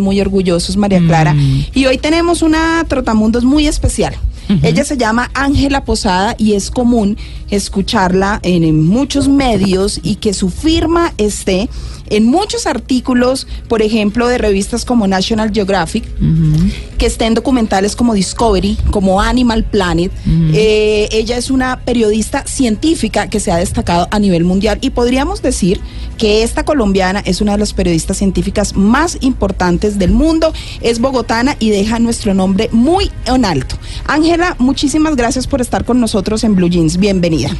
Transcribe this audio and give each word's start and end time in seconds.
muy 0.00 0.20
orgullosos, 0.20 0.76
María 0.76 1.00
Clara. 1.00 1.34
Mm. 1.34 1.66
Y 1.74 1.86
hoy 1.86 1.98
tenemos 1.98 2.42
una 2.42 2.84
trotamundos 2.88 3.44
muy 3.44 3.66
especial. 3.66 4.14
Ella 4.62 4.84
se 4.84 4.96
llama 4.96 5.28
Ángela 5.34 5.84
Posada 5.84 6.36
y 6.38 6.52
es 6.52 6.70
común 6.70 7.16
escucharla 7.50 8.38
en, 8.44 8.62
en 8.62 8.84
muchos 8.84 9.28
medios 9.28 9.98
y 10.04 10.16
que 10.16 10.32
su 10.34 10.50
firma 10.50 11.12
esté 11.18 11.68
en 12.08 12.26
muchos 12.26 12.66
artículos, 12.66 13.46
por 13.68 13.82
ejemplo, 13.82 14.28
de 14.28 14.38
revistas 14.38 14.84
como 14.84 15.06
National 15.06 15.50
Geographic, 15.52 16.04
que 16.98 17.06
esté 17.06 17.26
en 17.26 17.34
documentales 17.34 17.96
como 17.96 18.14
Discovery, 18.14 18.76
como 18.90 19.20
Animal 19.20 19.64
Planet. 19.64 20.12
Eh, 20.52 21.08
ella 21.12 21.36
es 21.36 21.50
una 21.50 21.80
periodista 21.80 22.44
científica 22.46 23.28
que 23.28 23.40
se 23.40 23.50
ha 23.52 23.56
destacado 23.56 24.08
a 24.10 24.18
nivel 24.18 24.44
mundial 24.44 24.78
y 24.80 24.90
podríamos 24.90 25.42
decir 25.42 25.80
que 26.18 26.42
esta 26.42 26.64
colombiana 26.64 27.20
es 27.24 27.40
una 27.40 27.52
de 27.52 27.58
las 27.58 27.72
periodistas 27.72 28.16
científicas 28.16 28.74
más 28.74 29.18
importantes 29.20 29.98
del 29.98 30.10
mundo, 30.10 30.52
es 30.80 31.00
bogotana 31.00 31.56
y 31.58 31.70
deja 31.70 31.98
nuestro 31.98 32.34
nombre 32.34 32.68
muy 32.72 33.10
en 33.26 33.44
alto. 33.44 33.76
Ángela, 34.06 34.56
muchísimas 34.58 35.16
gracias 35.16 35.46
por 35.46 35.60
estar 35.60 35.84
con 35.84 36.00
nosotros 36.00 36.44
en 36.44 36.54
Blue 36.54 36.68
Jeans. 36.68 36.96
Bienvenida. 36.96 37.50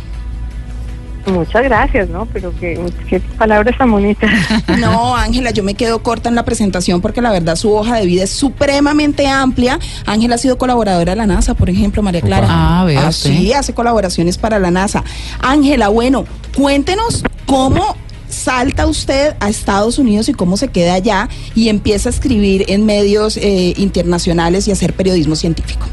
Muchas 1.26 1.64
gracias, 1.64 2.08
¿no? 2.08 2.26
Pero 2.26 2.52
qué, 2.60 2.78
qué 3.08 3.20
palabras 3.20 3.76
tan 3.76 3.90
bonitas. 3.90 4.30
No, 4.78 5.16
Ángela, 5.16 5.50
yo 5.50 5.62
me 5.62 5.74
quedo 5.74 6.02
corta 6.02 6.28
en 6.28 6.34
la 6.34 6.44
presentación 6.44 7.00
porque 7.00 7.22
la 7.22 7.32
verdad 7.32 7.56
su 7.56 7.72
hoja 7.72 7.96
de 7.96 8.06
vida 8.06 8.24
es 8.24 8.30
supremamente 8.30 9.26
amplia. 9.26 9.78
Ángela 10.04 10.34
ha 10.34 10.38
sido 10.38 10.58
colaboradora 10.58 11.12
de 11.12 11.16
la 11.16 11.26
NASA, 11.26 11.54
por 11.54 11.70
ejemplo, 11.70 12.02
María 12.02 12.20
Clara. 12.20 12.46
Ah, 12.48 12.84
vea 12.84 13.08
usted. 13.08 13.30
sí, 13.30 13.52
hace 13.52 13.74
colaboraciones 13.74 14.38
para 14.38 14.58
la 14.58 14.70
NASA. 14.70 15.02
Ángela, 15.40 15.88
bueno, 15.88 16.24
cuéntenos 16.54 17.24
cómo 17.46 17.96
salta 18.28 18.86
usted 18.86 19.34
a 19.40 19.48
Estados 19.48 19.98
Unidos 19.98 20.28
y 20.28 20.34
cómo 20.34 20.56
se 20.56 20.68
queda 20.68 20.94
allá 20.94 21.28
y 21.54 21.68
empieza 21.68 22.08
a 22.08 22.12
escribir 22.12 22.64
en 22.68 22.84
medios 22.84 23.36
eh, 23.36 23.74
internacionales 23.76 24.68
y 24.68 24.72
hacer 24.72 24.92
periodismo 24.94 25.36
científico. 25.36 25.86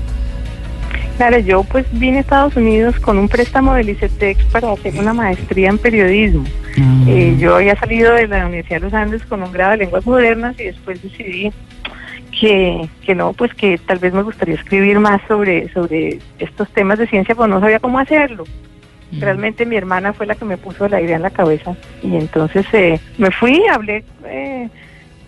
Claro, 1.17 1.37
yo 1.39 1.63
pues 1.63 1.85
vine 1.91 2.17
a 2.17 2.21
Estados 2.21 2.55
Unidos 2.55 2.99
con 2.99 3.17
un 3.17 3.29
préstamo 3.29 3.73
del 3.75 3.89
ICETEX 3.89 4.45
para 4.45 4.71
hacer 4.71 4.95
una 4.97 5.13
maestría 5.13 5.69
en 5.69 5.77
periodismo. 5.77 6.43
Mm. 6.75 7.07
Eh, 7.07 7.35
yo 7.37 7.55
había 7.55 7.75
salido 7.75 8.13
de 8.13 8.27
la 8.27 8.47
Universidad 8.47 8.77
de 8.77 8.85
los 8.85 8.93
Andes 8.93 9.23
con 9.25 9.43
un 9.43 9.51
grado 9.51 9.71
de 9.71 9.77
lenguas 9.77 10.05
modernas 10.05 10.59
y 10.59 10.63
después 10.63 11.01
decidí 11.03 11.51
que, 12.39 12.89
que 13.05 13.15
no, 13.15 13.33
pues 13.33 13.53
que 13.53 13.77
tal 13.77 13.99
vez 13.99 14.13
me 14.13 14.23
gustaría 14.23 14.55
escribir 14.55 14.99
más 14.99 15.21
sobre, 15.27 15.71
sobre 15.71 16.19
estos 16.39 16.67
temas 16.69 16.97
de 16.97 17.07
ciencia, 17.07 17.35
pero 17.35 17.47
no 17.47 17.59
sabía 17.59 17.79
cómo 17.79 17.99
hacerlo. 17.99 18.45
Realmente 19.19 19.67
mi 19.67 19.75
hermana 19.75 20.13
fue 20.13 20.25
la 20.25 20.33
que 20.33 20.45
me 20.45 20.57
puso 20.57 20.87
la 20.87 20.99
idea 20.99 21.17
en 21.17 21.21
la 21.21 21.29
cabeza 21.29 21.75
y 22.01 22.15
entonces 22.15 22.65
eh, 22.73 22.99
me 23.19 23.29
fui, 23.29 23.61
hablé 23.67 24.03
eh, 24.25 24.69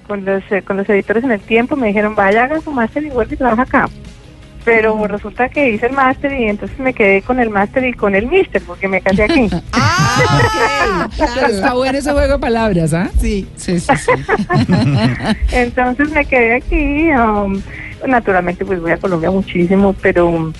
con 0.07 0.25
los 0.25 0.41
eh, 0.51 0.63
con 0.63 0.77
los 0.77 0.89
editores 0.89 1.23
en 1.23 1.31
el 1.31 1.41
tiempo, 1.41 1.75
me 1.75 1.87
dijeron 1.87 2.15
vaya 2.15 2.45
haga 2.45 2.59
su 2.61 2.71
máster 2.71 3.03
y 3.03 3.09
vuelve 3.09 3.35
y 3.35 3.37
trabaja 3.37 3.61
acá. 3.61 3.89
Pero 4.65 5.07
resulta 5.07 5.47
que 5.47 5.69
hice 5.69 5.85
el 5.85 5.93
máster 5.93 6.33
y 6.33 6.45
entonces 6.45 6.77
me 6.79 6.93
quedé 6.93 7.21
con 7.21 7.39
el 7.39 7.51
máster 7.51 7.85
y 7.85 7.93
con 7.93 8.15
el 8.15 8.25
mister 8.27 8.61
porque 8.63 8.87
me 8.87 8.99
casé 9.01 9.23
aquí. 9.23 9.49
Ah, 9.73 11.09
Pero 11.17 11.47
está 11.51 11.73
bueno 11.73 11.97
ese 11.97 12.11
juego 12.11 12.33
de 12.33 12.39
palabras, 12.39 12.93
¿ah? 12.93 13.09
Sí. 13.19 13.47
Sí, 13.57 13.79
sí, 13.79 13.93
sí. 13.97 14.11
Entonces 15.51 16.09
me 16.09 16.25
quedé 16.25 16.55
aquí. 16.55 17.11
um, 17.11 17.61
naturalmente, 18.07 18.65
pues 18.65 18.79
voy 18.81 18.91
a 18.91 18.97
Colombia 18.97 19.29
muchísimo, 19.29 19.93
pero 20.01 20.27
um, 20.27 20.53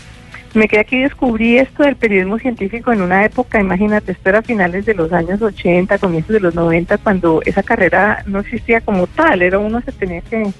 me 0.53 0.67
quedé 0.67 0.81
aquí 0.81 0.97
y 0.97 1.03
descubrí 1.03 1.57
esto 1.57 1.83
del 1.83 1.95
periodismo 1.95 2.39
científico 2.39 2.91
en 2.91 3.01
una 3.01 3.25
época, 3.25 3.59
imagínate, 3.59 4.11
esto 4.13 4.29
era 4.29 4.39
a 4.39 4.43
finales 4.43 4.85
de 4.85 4.93
los 4.93 5.11
años 5.11 5.41
80, 5.41 5.97
comienzos 5.97 6.33
de 6.33 6.39
los 6.39 6.55
90, 6.55 6.97
cuando 6.99 7.41
esa 7.45 7.63
carrera 7.63 8.23
no 8.25 8.39
existía 8.39 8.81
como 8.81 9.07
tal, 9.07 9.41
era 9.41 9.59
uno 9.59 9.81
se 9.81 9.91
tenía 9.91 10.21
que, 10.21 10.51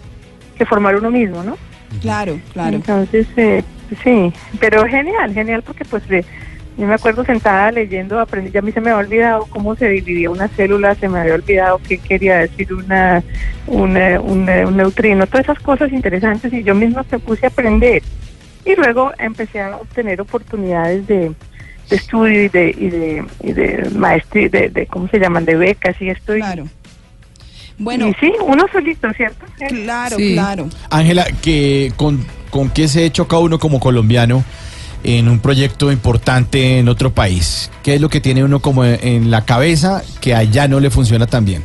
que 0.58 0.66
formar 0.66 0.96
uno 0.96 1.12
mismo, 1.12 1.44
¿no? 1.44 1.58
Claro, 2.02 2.40
claro. 2.54 2.76
Entonces, 2.78 3.28
eh, 3.38 3.64
sí, 4.04 4.32
pero 4.60 4.86
genial, 4.86 5.34
genial 5.34 5.62
porque 5.64 5.86
pues 5.86 6.08
de- 6.08 6.26
yo 6.78 6.86
me 6.88 6.94
acuerdo 6.96 7.24
sentada 7.24 7.72
leyendo, 7.72 8.20
aprendí, 8.20 8.52
ya 8.52 8.60
a 8.60 8.62
mí 8.64 8.72
se 8.74 8.82
me 8.82 8.90
había 8.92 9.06
olvidado 9.06 9.46
cómo 9.50 9.76
se 9.76 9.88
dividía 9.88 10.30
una 10.30 10.50
célula, 10.50 10.94
se 10.96 11.08
me 11.08 11.20
había 11.20 11.36
olvidado 11.36 11.80
qué 11.88 11.98
quería 11.98 12.40
decir 12.40 12.74
una, 12.74 13.24
una- 13.68 14.20
una- 14.20 14.68
un 14.68 14.76
neutrino, 14.78 15.26
todas 15.28 15.46
esas 15.46 15.60
cosas 15.60 15.92
interesantes 15.94 16.52
y 16.52 16.64
yo 16.64 16.76
misma 16.76 17.06
me 17.10 17.20
puse 17.20 17.46
a 17.46 17.50
aprender. 17.50 18.04
Y 18.66 18.76
luego 18.76 19.12
empecé 19.20 19.62
a 19.62 19.78
obtener 19.78 20.20
oportunidades 20.20 21.08
de, 21.08 21.32
de 21.90 21.96
estudio 21.96 22.44
y 22.44 22.50
de, 22.50 22.76
y 22.78 22.90
de, 22.90 23.26
y 23.44 23.54
de 23.54 23.90
maestría, 23.96 24.50
de, 24.50 24.70
de, 24.70 24.86
¿cómo 24.88 25.08
se 25.08 25.20
llaman?, 25.20 25.46
de 25.46 25.56
becas 25.56 25.96
y 26.02 26.10
esto. 26.10 26.36
y- 26.36 26.40
Claro. 26.42 26.68
Bueno, 27.78 28.08
y 28.08 28.14
sí, 28.16 28.32
uno 28.46 28.66
solito, 28.72 29.12
¿cierto? 29.14 29.46
claro, 29.68 30.18
Sí. 30.18 30.34
claro. 30.34 30.70
Ángela, 30.90 31.26
que 31.42 31.92
con, 31.96 32.26
¿con 32.50 32.70
qué 32.70 32.88
se 32.88 33.12
choca 33.12 33.38
uno 33.38 33.60
como 33.60 33.80
colombiano 33.80 34.44
en 35.04 35.28
un 35.28 35.40
proyecto 35.40 35.92
importante 35.92 36.80
en 36.80 36.88
otro 36.88 37.14
país? 37.14 37.70
¿Qué 37.84 37.96
es 37.96 38.02
lo 38.02 38.10
que 38.10 38.22
tiene 38.22 38.44
uno 38.44 38.60
como 38.62 38.86
en, 38.86 39.30
la 39.30 39.46
cabeza 39.46 40.04
que 40.22 40.34
allá 40.34 40.68
no 40.68 40.80
le 40.80 40.90
funciona 40.90 41.28
tan 41.28 41.46
bien? 41.46 41.64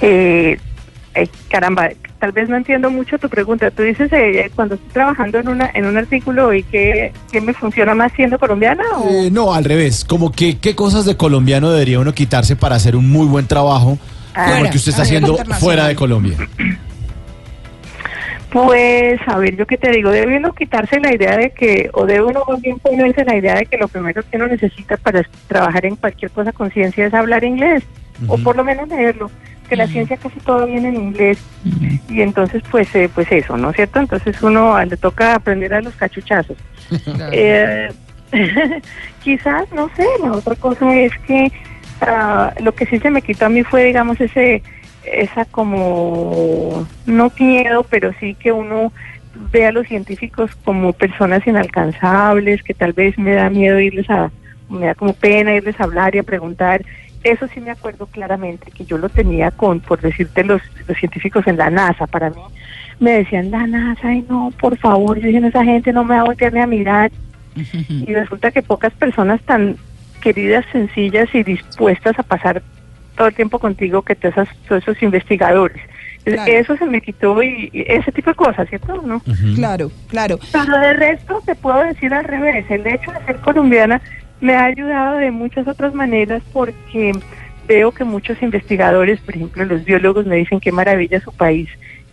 Eh, 0.00 0.58
eh, 1.14 1.28
caramba, 1.48 1.90
tal 2.18 2.32
vez 2.32 2.48
no 2.48 2.56
entiendo 2.56 2.90
mucho 2.90 3.18
tu 3.18 3.28
pregunta. 3.28 3.70
Tú 3.70 3.82
dices 3.82 4.10
eh, 4.12 4.50
cuando 4.54 4.74
estoy 4.74 4.90
trabajando 4.92 5.38
en 5.38 5.48
una 5.48 5.70
en 5.74 5.84
un 5.86 5.96
artículo 5.96 6.52
y 6.52 6.62
que, 6.64 7.12
que 7.30 7.40
me 7.40 7.54
funciona 7.54 7.94
más 7.94 8.12
siendo 8.16 8.38
colombiana 8.38 8.82
o 8.96 9.08
Eh, 9.08 9.30
no, 9.30 9.54
al 9.54 9.64
revés. 9.64 10.04
Como 10.04 10.32
que 10.32 10.58
qué 10.58 10.74
cosas 10.74 11.04
de 11.04 11.16
colombiano 11.16 11.70
debería 11.70 12.00
uno 12.00 12.12
quitarse 12.14 12.56
para 12.56 12.76
hacer 12.76 12.96
un 12.96 13.10
muy 13.10 13.26
buen 13.26 13.46
trabajo 13.46 13.98
Ah, 14.34 14.50
como 14.50 14.64
el 14.64 14.70
que 14.70 14.76
usted 14.76 14.90
está 14.90 15.02
a 15.02 15.04
nivel 15.06 15.24
haciendo 15.24 15.54
fuera 15.56 15.86
de 15.86 15.94
Colombia. 15.94 16.36
pues 18.50 19.20
a 19.26 19.38
ver 19.38 19.56
yo 19.56 19.66
qué 19.66 19.76
te 19.76 19.90
digo 19.90 20.10
debe 20.10 20.36
uno 20.36 20.52
quitarse 20.52 21.00
la 21.00 21.14
idea 21.14 21.36
de 21.36 21.50
que 21.50 21.90
o 21.92 22.06
debe 22.06 22.24
uno 22.24 22.44
más 22.48 22.60
bien 22.60 22.78
ponerse 22.78 23.24
la 23.24 23.36
idea 23.36 23.54
de 23.56 23.66
que 23.66 23.76
lo 23.76 23.88
primero 23.88 24.22
que 24.28 24.36
uno 24.36 24.46
necesita 24.46 24.96
para 24.96 25.22
trabajar 25.48 25.86
en 25.86 25.96
cualquier 25.96 26.30
cosa 26.30 26.52
con 26.52 26.70
ciencia 26.70 27.06
es 27.06 27.14
hablar 27.14 27.44
inglés 27.44 27.82
o 28.28 28.38
por 28.38 28.56
lo 28.56 28.64
menos 28.64 28.88
leerlo 28.88 29.30
que 29.68 29.76
la 29.76 29.86
ciencia 29.86 30.16
casi 30.16 30.38
todo 30.40 30.66
viene 30.66 30.88
en 30.88 30.96
inglés. 30.96 31.38
Y 32.08 32.20
entonces 32.20 32.62
pues 32.70 32.94
eh, 32.94 33.08
pues 33.12 33.30
eso 33.32 33.56
no 33.56 33.70
es 33.70 33.76
cierto 33.76 33.98
entonces 33.98 34.40
uno 34.42 34.76
ah, 34.76 34.84
le 34.84 34.96
toca 34.96 35.34
aprender 35.34 35.74
a 35.74 35.80
los 35.80 35.94
cachuchazos. 35.94 36.56
Eh, 37.32 37.88
quizás, 39.22 39.70
no 39.72 39.88
sé, 39.96 40.06
la 40.22 40.32
otra 40.32 40.54
cosa 40.56 40.94
es 40.94 41.12
que 41.26 41.50
ah, 42.00 42.52
lo 42.60 42.74
que 42.74 42.86
sí 42.86 42.98
se 42.98 43.10
me 43.10 43.22
quitó 43.22 43.46
a 43.46 43.48
mí 43.48 43.62
fue, 43.62 43.84
digamos, 43.84 44.20
ese, 44.20 44.62
esa 45.04 45.44
como, 45.44 46.86
no 47.06 47.32
miedo, 47.38 47.84
pero 47.88 48.12
sí 48.20 48.34
que 48.34 48.52
uno 48.52 48.92
ve 49.52 49.66
a 49.66 49.72
los 49.72 49.86
científicos 49.86 50.50
como 50.64 50.92
personas 50.92 51.46
inalcanzables, 51.46 52.62
que 52.62 52.74
tal 52.74 52.92
vez 52.92 53.18
me 53.18 53.34
da 53.34 53.50
miedo 53.50 53.80
irles 53.80 54.08
a, 54.10 54.30
me 54.68 54.86
da 54.86 54.94
como 54.94 55.12
pena 55.12 55.54
irles 55.54 55.78
a 55.80 55.84
hablar 55.84 56.14
y 56.14 56.18
a 56.18 56.22
preguntar. 56.22 56.84
Eso 57.22 57.48
sí 57.48 57.60
me 57.60 57.70
acuerdo 57.70 58.06
claramente 58.06 58.70
que 58.70 58.84
yo 58.84 58.98
lo 58.98 59.08
tenía 59.08 59.50
con, 59.50 59.80
por 59.80 60.00
decirte, 60.00 60.44
los, 60.44 60.60
los 60.86 60.98
científicos 60.98 61.46
en 61.46 61.56
la 61.56 61.70
NASA. 61.70 62.06
Para 62.06 62.28
mí 62.30 62.40
me 63.00 63.12
decían, 63.12 63.50
la 63.50 63.66
NASA, 63.66 64.08
ay 64.08 64.24
no, 64.28 64.52
por 64.60 64.76
favor, 64.76 65.18
yo 65.18 65.26
dije, 65.26 65.40
"No, 65.40 65.48
esa 65.48 65.64
gente 65.64 65.92
no 65.92 66.04
me 66.04 66.14
va 66.14 66.20
a 66.20 66.24
voltear 66.24 66.52
ni 66.52 66.60
a 66.60 66.66
mirar. 66.66 67.10
Y 67.88 68.12
resulta 68.12 68.50
que 68.50 68.62
pocas 68.62 68.92
personas 68.94 69.40
tan 69.42 69.76
queridas, 70.24 70.64
sencillas 70.72 71.28
y 71.34 71.42
dispuestas 71.44 72.18
a 72.18 72.22
pasar 72.22 72.62
todo 73.16 73.28
el 73.28 73.34
tiempo 73.34 73.58
contigo 73.60 74.02
que 74.02 74.14
te 74.16 74.28
esas, 74.28 74.48
todos 74.66 74.82
esos 74.82 75.00
investigadores. 75.02 75.80
Claro. 76.24 76.50
Eso 76.50 76.76
se 76.78 76.86
me 76.86 77.02
quitó 77.02 77.42
y, 77.42 77.68
y 77.72 77.84
ese 77.86 78.10
tipo 78.10 78.30
de 78.30 78.34
cosas, 78.36 78.66
¿cierto? 78.70 79.02
¿No? 79.02 79.20
Claro, 79.54 79.90
claro. 80.08 80.38
Pero 80.50 80.78
de 80.78 80.94
resto 80.94 81.42
te 81.44 81.54
puedo 81.54 81.84
decir 81.84 82.14
al 82.14 82.24
revés, 82.24 82.64
el 82.70 82.86
hecho 82.86 83.12
de 83.12 83.24
ser 83.26 83.36
colombiana 83.36 84.00
me 84.40 84.54
ha 84.54 84.64
ayudado 84.64 85.18
de 85.18 85.30
muchas 85.30 85.68
otras 85.68 85.92
maneras 85.92 86.42
porque 86.52 87.12
veo 87.68 87.92
que 87.92 88.04
muchos 88.04 88.42
investigadores, 88.42 89.20
por 89.20 89.36
ejemplo 89.36 89.64
los 89.66 89.84
biólogos 89.84 90.24
me 90.26 90.36
dicen 90.36 90.60
qué 90.60 90.72
maravilla 90.72 91.20
su 91.20 91.30
país, 91.32 91.68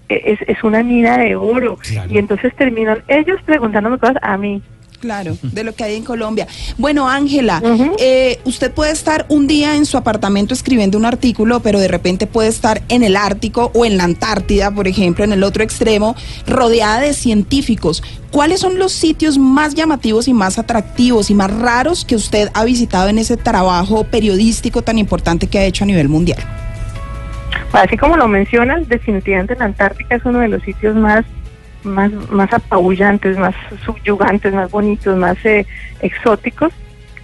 E- 0.09 0.21
es, 0.33 0.39
es 0.45 0.61
una 0.63 0.83
mina 0.83 1.17
de 1.17 1.37
oro 1.37 1.77
Claro. 1.77 2.11
y 2.13 2.17
entonces 2.17 2.53
terminan 2.57 2.99
ellos 3.07 3.41
preguntándome 3.45 3.97
cosas 3.97 4.17
a 4.21 4.35
mí. 4.37 4.61
Claro, 5.01 5.35
de 5.41 5.63
lo 5.63 5.73
que 5.73 5.83
hay 5.83 5.95
en 5.95 6.03
Colombia. 6.03 6.47
Bueno, 6.77 7.09
Ángela, 7.09 7.59
eh, 7.97 8.39
usted 8.45 8.71
puede 8.71 8.91
estar 8.91 9.25
un 9.29 9.47
día 9.47 9.75
en 9.75 9.87
su 9.87 9.97
apartamento 9.97 10.53
escribiendo 10.53 10.95
un 10.95 11.05
artículo, 11.05 11.59
pero 11.59 11.79
de 11.79 11.87
repente 11.87 12.27
puede 12.27 12.49
estar 12.49 12.83
en 12.87 13.01
el 13.01 13.15
Ártico 13.15 13.71
o 13.73 13.83
en 13.83 13.97
la 13.97 14.03
Antártida, 14.03 14.69
por 14.69 14.87
ejemplo, 14.87 15.23
en 15.23 15.33
el 15.33 15.43
otro 15.43 15.63
extremo, 15.63 16.15
rodeada 16.45 16.99
de 16.99 17.13
científicos. 17.15 18.03
¿Cuáles 18.29 18.59
son 18.59 18.77
los 18.77 18.91
sitios 18.91 19.39
más 19.39 19.73
llamativos 19.73 20.27
y 20.27 20.33
más 20.33 20.59
atractivos 20.59 21.31
y 21.31 21.33
más 21.33 21.51
raros 21.51 22.05
que 22.05 22.15
usted 22.15 22.49
ha 22.53 22.63
visitado 22.63 23.09
en 23.09 23.17
ese 23.17 23.37
trabajo 23.37 24.03
periodístico 24.03 24.83
tan 24.83 24.99
importante 24.99 25.47
que 25.47 25.57
ha 25.57 25.65
hecho 25.65 25.83
a 25.83 25.87
nivel 25.87 26.09
mundial? 26.09 26.39
Así 27.73 27.97
como 27.97 28.17
lo 28.17 28.27
mencionas, 28.27 28.87
definitivamente 28.87 29.55
la 29.55 29.65
Antártica 29.65 30.15
es 30.15 30.25
uno 30.25 30.39
de 30.39 30.49
los 30.49 30.61
sitios 30.61 30.95
más 30.95 31.25
más 31.83 32.11
más 32.29 32.51
apabullantes, 32.53 33.37
más 33.37 33.55
subyugantes, 33.85 34.53
más 34.53 34.69
bonitos, 34.71 35.17
más 35.17 35.37
eh, 35.45 35.65
exóticos, 36.01 36.71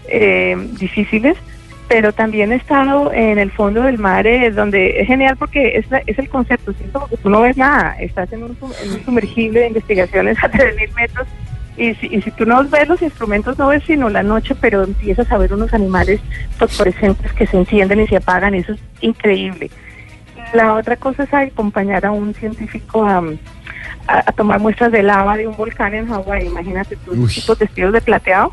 eh, 0.10 0.56
difíciles. 0.80 1.38
pero 1.90 2.12
también 2.12 2.52
he 2.52 2.56
estado 2.56 3.14
en 3.14 3.38
el 3.40 3.50
fondo 3.50 3.82
del 3.84 3.98
mar, 3.98 4.28
eh, 4.28 4.52
donde 4.52 5.00
es 5.00 5.08
genial 5.08 5.38
porque 5.38 5.78
es, 5.78 5.90
la- 5.90 6.02
es 6.06 6.20
el 6.20 6.28
concepto, 6.28 6.74
¿cierto? 6.74 7.00
Porque 7.00 7.16
tú 7.18 7.30
no 7.30 7.40
ves 7.42 7.56
nada, 7.56 7.96
estás 8.00 8.32
en 8.34 8.44
un, 8.44 8.58
sumergible 9.06 9.62
de 9.62 9.68
investigaciones 9.68 10.38
a 10.44 10.52
3.000 10.52 10.94
metros 10.96 11.28
y 11.78 11.94
si, 11.96 12.08
y 12.08 12.22
si 12.24 12.32
tú 12.32 12.46
no 12.46 12.62
ves 12.66 12.90
los 12.90 13.02
instrumentos, 13.02 13.58
no 13.58 13.68
ves 13.70 13.84
sino 13.88 14.10
la 14.10 14.22
noche, 14.24 14.54
pero 14.60 14.84
empiezas 14.84 15.32
a 15.32 15.38
ver 15.38 15.54
unos 15.54 15.74
animales 15.74 16.20
fosforescentes 16.58 17.32
que 17.34 17.48
se 17.48 17.56
encienden 17.58 18.02
y 18.02 18.08
se 18.08 18.18
apagan, 18.18 18.54
eso 18.56 18.74
es 18.74 18.80
increíble. 19.00 19.70
La 20.54 20.74
otra 20.74 20.96
cosa 20.98 21.24
es 21.24 21.34
acompañar 21.34 22.06
a 22.06 22.12
un 22.12 22.34
científico 22.34 23.06
a, 23.06 23.24
a- 24.08 24.24
a 24.26 24.32
tomar 24.32 24.60
muestras 24.60 24.92
de 24.92 25.04
lava 25.04 25.38
de 25.38 25.48
un 25.48 25.56
volcán 25.56 25.94
en 25.96 26.08
Hawái, 26.08 26.46
imagínate 26.48 26.96
tú, 26.98 27.12
Uy. 27.14 27.28
tipos 27.34 27.58
vestidos 27.60 27.94
de 27.94 28.02
plateado. 28.02 28.52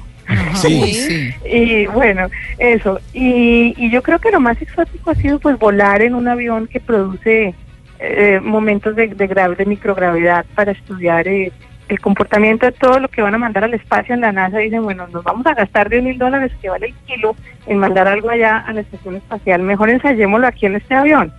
Sí. 0.54 0.80
Sí. 0.94 1.34
Y 1.44 1.86
bueno, 1.86 2.28
eso. 2.58 2.98
Y, 3.12 3.74
y 3.76 3.90
yo 3.90 4.02
creo 4.02 4.18
que 4.18 4.30
lo 4.30 4.40
más 4.40 4.60
exótico 4.62 5.10
ha 5.10 5.14
sido 5.14 5.38
pues 5.38 5.58
volar 5.58 6.00
en 6.02 6.14
un 6.14 6.26
avión 6.28 6.66
que 6.66 6.80
produce 6.80 7.54
eh, 8.00 8.40
momentos 8.42 8.96
de, 8.96 9.08
de, 9.08 9.28
gra- 9.28 9.54
de 9.54 9.66
microgravedad 9.66 10.44
para 10.54 10.72
estudiar 10.72 11.28
eh, 11.28 11.52
el 11.88 12.00
comportamiento 12.00 12.66
de 12.66 12.72
todo 12.72 12.98
lo 12.98 13.08
que 13.08 13.22
van 13.22 13.34
a 13.34 13.38
mandar 13.38 13.64
al 13.64 13.74
espacio 13.74 14.14
en 14.14 14.22
la 14.22 14.32
NASA. 14.32 14.58
Dicen, 14.58 14.82
bueno, 14.82 15.06
nos 15.08 15.22
vamos 15.24 15.46
a 15.46 15.54
gastar 15.54 15.90
10 15.90 16.02
mil 16.02 16.18
dólares 16.18 16.52
que 16.60 16.70
vale 16.70 16.86
el 16.86 16.94
kilo 17.06 17.36
en 17.66 17.78
mandar 17.78 18.08
algo 18.08 18.30
allá 18.30 18.58
a 18.58 18.72
la 18.72 18.80
estación 18.80 19.16
espacial. 19.16 19.62
Mejor 19.62 19.90
ensayémoslo 19.90 20.46
aquí 20.46 20.66
en 20.66 20.76
este 20.76 20.94
avión. 20.94 21.32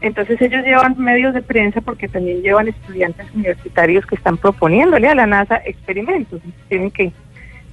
Entonces 0.00 0.40
ellos 0.40 0.64
llevan 0.64 0.94
medios 0.98 1.34
de 1.34 1.42
prensa 1.42 1.80
porque 1.80 2.08
también 2.08 2.42
llevan 2.42 2.68
estudiantes 2.68 3.26
universitarios 3.34 4.06
que 4.06 4.14
están 4.14 4.36
proponiéndole 4.38 5.08
a 5.08 5.14
la 5.14 5.26
NASA 5.26 5.60
experimentos. 5.64 6.40
Tienen 6.68 6.90
que 6.90 7.12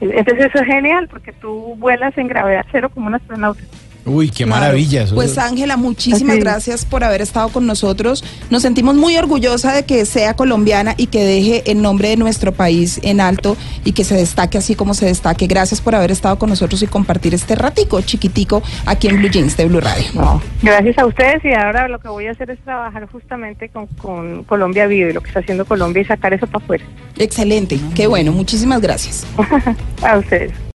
entonces 0.01 0.48
eso 0.48 0.59
es 0.59 0.65
genial 0.65 1.07
porque 1.07 1.31
tú 1.31 1.75
vuelas 1.77 2.18
en 2.18 2.27
gravedad 2.27 2.65
cero 2.71 2.89
como 2.92 3.07
un 3.07 3.15
astronauta. 3.15 3.62
Uy, 4.06 4.30
qué 4.30 4.45
Claro. 4.45 4.62
maravilla. 4.62 5.03
eso. 5.03 5.13
Pues 5.15 5.38
Ángela, 5.38 5.77
muchísimas 5.77 6.38
gracias 6.38 6.86
por 6.86 7.03
haber 7.03 7.21
estado 7.21 7.50
con 7.50 7.68
nosotros. 7.68 8.24
Nos 8.50 8.63
sentimos 8.63 8.95
muy 8.95 9.15
orgullosa 9.18 9.74
de 9.74 9.83
que 9.86 10.06
sea 10.06 10.33
colombiana 10.33 10.95
y 10.98 11.07
que 11.07 11.24
deje 11.24 11.69
el 11.71 11.81
nombre 11.81 12.09
de 12.09 12.18
nuestro 12.18 12.51
país 12.51 13.00
en 13.03 13.21
alto 13.21 13.56
y 13.86 13.92
que 13.92 14.03
se 14.03 14.15
destaque 14.15 14.57
así 14.57 14.74
como 14.75 14.94
se 14.95 15.06
destaque. 15.06 15.45
Gracias 15.48 15.81
por 15.81 15.94
haber 15.94 16.12
estado 16.12 16.39
con 16.39 16.50
nosotros 16.50 16.81
y 16.81 16.88
compartir 16.88 17.33
este 17.36 17.56
ratico 17.56 18.01
chiquitico 18.01 18.63
aquí 18.86 19.07
en 19.07 19.18
Blue 19.18 19.30
Jeans 19.30 19.56
de 19.56 19.65
Blue 19.65 19.80
Radio. 19.81 20.06
No, 20.15 20.42
gracias 20.63 20.98
a 20.98 21.06
ustedes 21.06 21.45
y 21.45 21.53
ahora 21.53 21.88
lo 21.88 22.00
que 22.00 22.07
voy 22.07 22.25
a 22.27 22.31
hacer 22.31 22.50
es 22.50 22.59
trabajar 22.59 23.07
justamente 23.12 23.69
con, 23.69 23.86
con 23.88 24.44
Colombia 24.45 24.88
Vive, 24.88 25.13
lo 25.13 25.21
que 25.21 25.27
está 25.27 25.42
haciendo 25.42 25.65
Colombia 25.65 26.01
y 26.01 26.06
sacar 26.06 26.33
eso 26.33 26.48
para 26.48 26.63
afuera. 26.63 26.83
Excelente, 27.18 27.80
qué 27.94 28.07
bueno, 28.07 28.31
muchísimas 28.31 28.81
gracias. 28.81 29.25
a 30.01 30.18
ustedes. 30.18 30.51